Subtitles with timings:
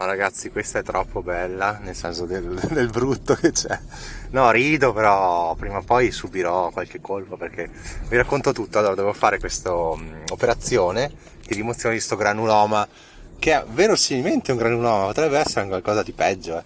[0.00, 3.78] No, ragazzi, questa è troppo bella, nel senso del, del, brutto che c'è.
[4.30, 7.68] No, rido, però prima o poi subirò qualche colpo perché
[8.08, 8.78] vi racconto tutto.
[8.78, 11.12] Allora, devo fare questa um, operazione
[11.46, 12.88] di rimozione di sto granuloma,
[13.38, 16.56] che è verosimilmente un granuloma, potrebbe essere qualcosa di peggio.
[16.56, 16.64] Eh.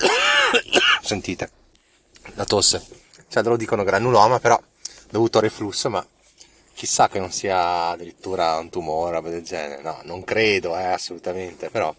[1.04, 1.50] Sentite,
[2.36, 2.82] la tosse.
[3.28, 4.58] Cioè, lo dicono granuloma, però
[5.10, 6.02] dovuto al reflusso, ma
[6.72, 9.82] chissà che non sia addirittura un tumore, roba del genere.
[9.82, 11.94] No, non credo, eh, assolutamente, però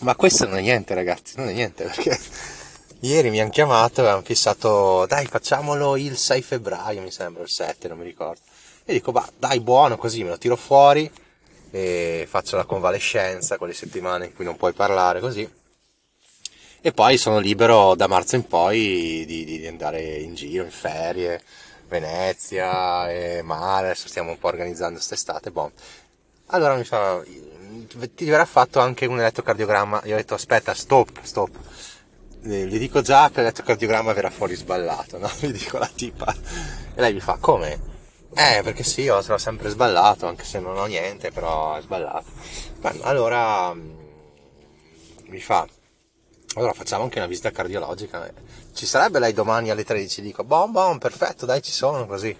[0.00, 2.18] ma questo non è niente ragazzi, non è niente perché
[3.00, 7.48] ieri mi hanno chiamato e hanno fissato, dai facciamolo il 6 febbraio mi sembra, il
[7.48, 8.40] 7 non mi ricordo.
[8.84, 11.10] E dico, bah dai buono così me lo tiro fuori
[11.70, 15.48] e faccio la convalescenza, quelle settimane in cui non puoi parlare così.
[16.80, 21.42] E poi sono libero da marzo in poi di, di andare in giro, in ferie,
[21.88, 25.72] Venezia e mare, adesso stiamo un po' organizzando quest'estate, boh.
[26.46, 27.22] Allora mi fa,
[27.88, 30.02] ti verrà fatto anche un elettrocardiogramma.
[30.04, 31.50] Io ho detto aspetta, stop, stop.
[32.40, 35.30] Gli dico già che l'elettrocardiogramma verrà fuori sballato, no?
[35.40, 36.32] Gli dico la tipa.
[36.94, 37.96] E lei mi fa, come?
[38.34, 42.26] Eh, perché sì, io l'ho sempre sballato, anche se non ho niente, però è sballato.
[42.78, 43.98] Beh, allora mm,
[45.28, 45.66] mi fa,
[46.54, 48.30] allora facciamo anche una visita cardiologica.
[48.72, 50.22] Ci sarebbe lei domani alle 13?
[50.22, 52.36] Dico, bom, bom, perfetto, dai, ci sono, così.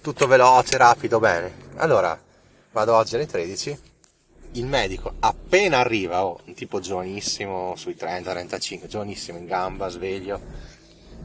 [0.00, 1.70] Tutto veloce, rapido, bene.
[1.76, 2.18] Allora,
[2.72, 3.90] vado oggi alle 13
[4.52, 10.40] il medico appena arriva, oh, un tipo giovanissimo, sui 30-35, giovanissimo in gamba, sveglio,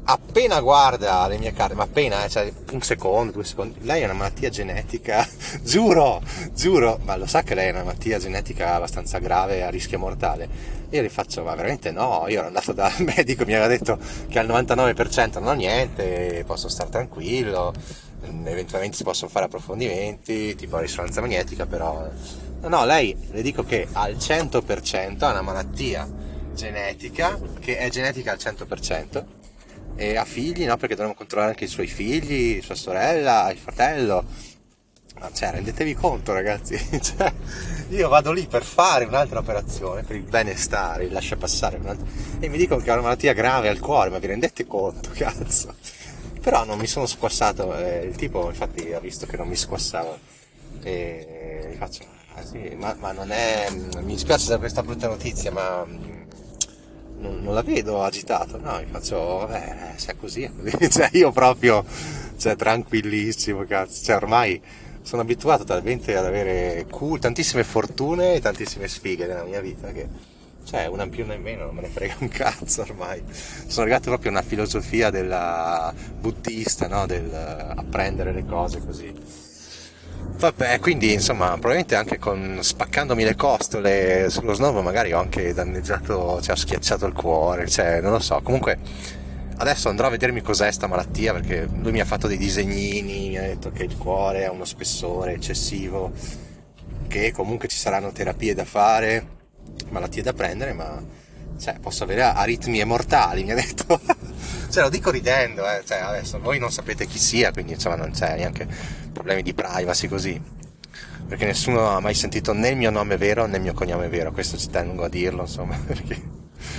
[0.10, 4.06] appena guarda le mie carte, ma appena, eh, cioè un secondo, due secondi, lei ha
[4.06, 5.28] una malattia genetica,
[5.62, 6.22] giuro,
[6.54, 10.76] giuro, ma lo sa che lei ha una malattia genetica abbastanza grave, a rischio mortale.
[10.92, 14.00] Io gli faccio, ma veramente no, io ero andato dal medico, mi aveva detto
[14.30, 17.74] che al 99% non ho niente, posso stare tranquillo,
[18.46, 22.10] eventualmente si possono fare approfondimenti, tipo risonanza magnetica, però
[22.60, 26.08] No, lei le dico che al 100% ha una malattia
[26.54, 29.24] genetica, che è genetica al 100%,
[29.98, 30.78] e ha figli, no?
[30.78, 34.24] Perché dovremmo controllare anche i suoi figli, sua sorella, il fratello.
[35.20, 36.78] Ma cioè, rendetevi conto, ragazzi.
[37.02, 37.34] cioè,
[37.90, 41.80] io vado lì per fare un'altra operazione, per il benestare, il lascia passare,
[42.40, 45.76] e mi dicono che ha una malattia grave al cuore, ma vi rendete conto, cazzo?
[46.40, 50.18] Però non mi sono squassato, eh, il tipo infatti ha visto che non mi squassavo
[50.84, 53.68] e gli faccio Ah, sì, ma, ma, non è.
[53.72, 55.84] Mi dispiace per questa brutta notizia, ma
[57.20, 58.60] non, non la vedo agitato.
[58.60, 59.18] No, mi faccio.
[59.18, 60.90] Vabbè, se è così, è così.
[60.90, 61.84] cioè, io proprio.
[62.38, 64.04] Cioè, tranquillissimo, cazzo.
[64.04, 64.62] Cioè, ormai
[65.02, 70.36] sono abituato talmente ad avere cool, tantissime fortune e tantissime sfighe nella mia vita che.
[70.64, 73.24] Cioè, una più una in meno, non me ne frega un cazzo ormai.
[73.32, 77.06] Sono arrivato proprio a una filosofia della buddista, no?
[77.06, 79.46] Del apprendere le cose così
[80.38, 86.40] Vabbè, quindi insomma, probabilmente anche con spaccandomi le costole sullo snovo magari ho anche danneggiato,
[86.42, 88.40] cioè ho schiacciato il cuore, cioè non lo so.
[88.44, 88.78] Comunque
[89.58, 93.38] adesso andrò a vedermi cos'è sta malattia perché lui mi ha fatto dei disegnini, mi
[93.38, 96.12] ha detto che il cuore ha uno spessore eccessivo,
[97.08, 99.26] che comunque ci saranno terapie da fare,
[99.90, 101.04] malattie da prendere, ma
[101.60, 104.00] cioè, posso avere aritmie mortali, mi ha detto.
[104.70, 105.82] Cioè, lo dico ridendo, eh.
[105.86, 108.68] cioè, adesso voi non sapete chi sia, quindi insomma non c'è neanche
[109.12, 110.42] problemi di privacy così.
[111.28, 114.32] Perché nessuno ha mai sentito né il mio nome vero né il mio cognome vero,
[114.32, 116.22] questo ci tengo a dirlo, insomma, perché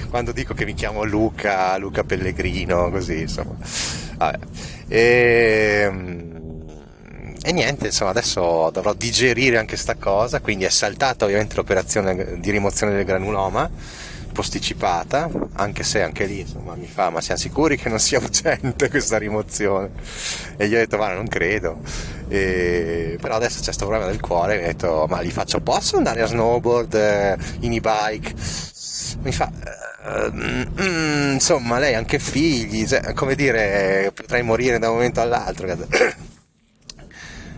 [0.09, 3.57] quando dico che mi chiamo Luca, Luca Pellegrino, così, insomma.
[4.17, 4.39] Vabbè.
[4.89, 6.29] E, ehm,
[7.43, 12.51] e niente, insomma, adesso dovrò digerire anche sta cosa, quindi è saltata ovviamente l'operazione di
[12.51, 13.71] rimozione del granuloma
[14.33, 18.89] posticipata, anche se anche lì insomma, mi fa, ma siamo sicuri che non sia urgente
[18.91, 19.91] questa rimozione?
[20.57, 21.81] E gli ho detto, ma non credo.
[22.29, 25.97] E, però adesso c'è questo problema del cuore, mi ho detto, ma li faccio, posso
[25.97, 28.35] andare a snowboard, eh, in e-bike?
[29.21, 34.89] Mi fa, uh, mm, insomma, lei ha anche figli, cioè, come dire, potrei morire da
[34.89, 35.67] un momento all'altro.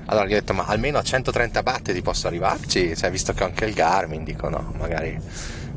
[0.06, 2.96] Allora gli ho detto, ma almeno a 130 battiti posso arrivarci?
[2.96, 5.16] Cioè, visto che ho anche il Garmin, dico no, magari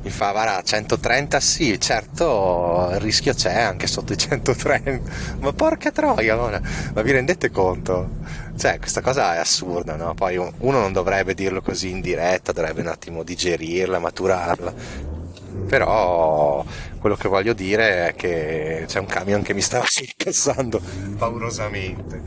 [0.04, 5.92] mi fa, guarda, 130 sì, certo il rischio c'è anche sotto i 130, ma porca
[5.92, 6.62] troia, ma,
[6.94, 8.10] ma vi rendete conto?
[8.58, 10.14] Cioè, questa cosa è assurda, no?
[10.14, 14.74] Poi uno non dovrebbe dirlo così in diretta, dovrebbe un attimo digerirla, maturarla.
[15.68, 16.66] Però
[17.00, 20.82] quello che voglio dire è che c'è un camion che mi sta sorpassando
[21.18, 22.22] paurosamente.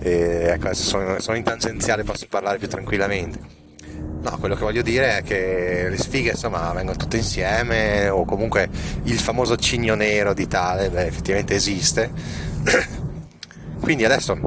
[0.00, 3.59] E ecco, sono, sono in tangenziale, posso parlare più tranquillamente
[4.22, 8.68] No, quello che voglio dire è che le sfighe insomma vengono tutte insieme o comunque
[9.04, 12.10] il famoso cigno nero di tale beh, effettivamente esiste.
[13.80, 14.38] Quindi adesso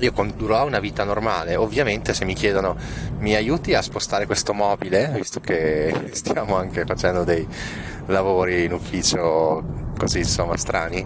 [0.00, 1.56] io condurrò una vita normale.
[1.56, 2.76] Ovviamente se mi chiedono
[3.18, 7.46] mi aiuti a spostare questo mobile, visto che stiamo anche facendo dei
[8.06, 11.04] lavori in ufficio così insomma strani,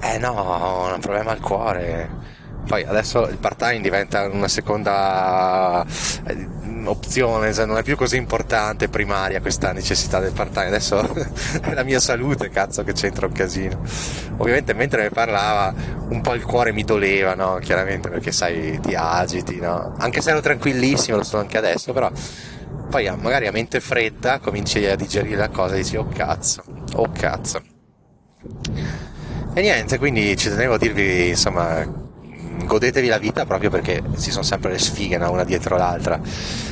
[0.00, 2.36] eh no, ho un problema al cuore.
[2.68, 5.82] Poi adesso il part time diventa una seconda
[6.26, 6.46] eh,
[6.84, 11.00] opzione, cioè non è più così importante primaria questa necessità del part time, adesso
[11.62, 13.80] è la mia salute, cazzo, che c'entra un casino.
[14.36, 15.74] Ovviamente mentre ne parlava
[16.10, 17.58] un po' il cuore mi doleva, no?
[17.58, 19.94] Chiaramente perché sai, ti agiti, no?
[19.96, 22.10] Anche se ero tranquillissimo, lo sono anche adesso, però
[22.90, 26.62] poi magari a mente fredda cominci a digerire la cosa e dici oh cazzo,
[26.96, 27.62] oh cazzo.
[29.54, 32.06] E niente, quindi ci tenevo a dirvi, insomma,
[32.68, 35.32] godetevi la vita proprio perché ci sono sempre le sfighe no?
[35.32, 36.20] una dietro l'altra.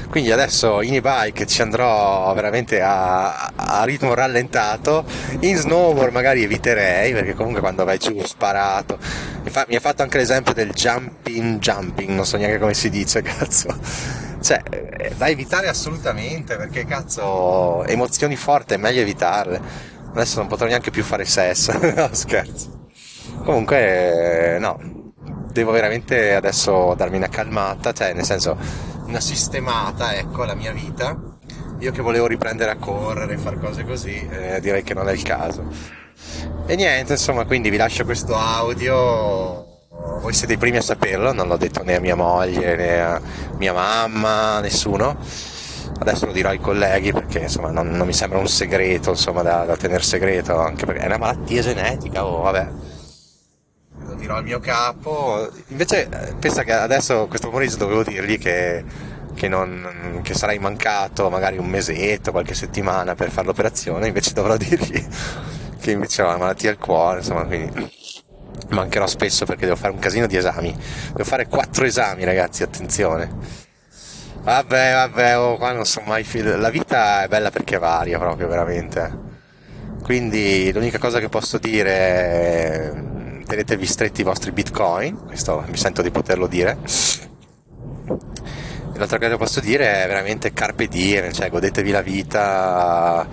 [0.08, 5.04] Quindi adesso in e-bike ci andrò veramente a, a, ritmo rallentato,
[5.40, 8.98] in snowboard magari eviterei perché comunque quando vai giù sparato.
[9.68, 13.74] Mi, ha fatto anche l'esempio del jumping jumping, non so neanche come si dice, cazzo.
[14.40, 14.62] Cioè,
[15.16, 19.60] da evitare assolutamente perché cazzo, emozioni forti è meglio evitarle.
[20.10, 22.74] Adesso non potrò neanche più fare sesso, no scherzo.
[23.44, 24.95] Comunque, no,
[25.60, 28.56] devo veramente adesso darmi una calmata, cioè nel senso
[29.06, 31.16] una sistemata, ecco, la mia vita.
[31.78, 35.22] Io che volevo riprendere a correre, fare cose così, eh, direi che non è il
[35.22, 35.64] caso.
[36.66, 39.64] E niente, insomma, quindi vi lascio questo audio.
[40.20, 43.20] Voi siete i primi a saperlo, non l'ho detto né a mia moglie né a
[43.56, 45.16] mia mamma, nessuno.
[45.98, 49.64] Adesso lo dirò ai colleghi perché insomma non, non mi sembra un segreto insomma, da,
[49.64, 52.68] da tenere segreto, anche perché è una malattia genetica oh, vabbè
[54.26, 55.48] dirò al mio capo.
[55.68, 58.84] Invece, eh, pensa che adesso, questo pomeriggio, dovevo dirgli che,
[59.34, 64.08] che, non, che sarai mancato magari un mesetto, qualche settimana per fare l'operazione.
[64.08, 65.04] Invece, dovrò dirgli
[65.80, 67.94] che invece ho una malattia al cuore, insomma, quindi
[68.70, 70.76] mancherò spesso perché devo fare un casino di esami.
[71.12, 73.64] Devo fare quattro esami, ragazzi, attenzione.
[74.42, 76.24] Vabbè, vabbè, oh, qua non so mai.
[76.24, 79.24] Fil- la vita è bella perché varia proprio, veramente.
[80.02, 82.92] Quindi l'unica cosa che posso dire è
[83.46, 86.78] tenetevi stretti i vostri bitcoin, questo mi sento di poterlo dire.
[88.94, 93.26] L'altra cosa che posso dire è veramente carpe diem, cioè godetevi la vita,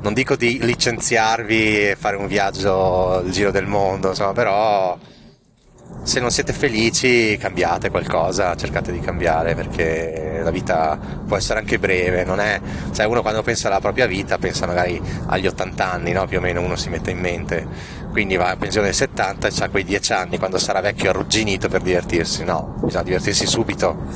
[0.00, 4.96] non dico di licenziarvi e fare un viaggio al giro del mondo, insomma, però
[6.02, 11.78] se non siete felici cambiate qualcosa, cercate di cambiare perché la vita può essere anche
[11.78, 12.60] breve, non è,
[12.92, 16.26] cioè uno quando pensa alla propria vita pensa magari agli 80 anni, no?
[16.26, 17.66] più o meno uno si mette in mente,
[18.10, 21.68] quindi va a pensione ai 70 e ha quei 10 anni quando sarà vecchio arrugginito
[21.68, 24.06] per divertirsi, no, bisogna divertirsi subito.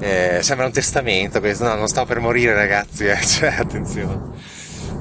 [0.00, 4.36] Eh, sembra un testamento questo, no, non sto per morire ragazzi, eh, cioè attenzione.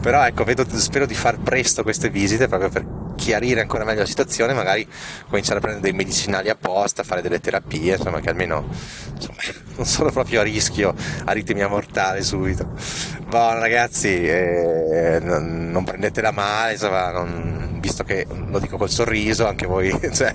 [0.02, 2.86] Però ecco, vedo, spero di far presto queste visite proprio per
[3.28, 4.88] chiarire ancora meglio la situazione, magari
[5.28, 8.66] cominciare a prendere dei medicinali apposta, fare delle terapie, insomma, che almeno
[9.14, 9.38] insomma,
[9.76, 10.96] non sono proprio a rischio
[11.26, 12.72] aritmia mortale subito.
[13.28, 19.46] Buon ragazzi, eh, non, non, prendetela male, insomma, non, visto che lo dico col sorriso,
[19.46, 20.34] anche voi, cioè,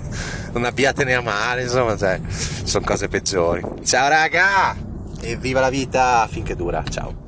[0.51, 3.63] non abbiatene a male, insomma, cioè, sono cose peggiori.
[3.83, 4.75] Ciao raga!
[5.19, 7.22] E viva la vita finché dura, ciao!